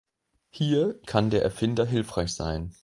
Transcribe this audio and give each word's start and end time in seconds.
Hier 0.49 0.99
kann 1.05 1.29
der 1.29 1.43
Erfinder 1.43 1.85
hilfreich 1.85 2.33
sein. 2.33 2.73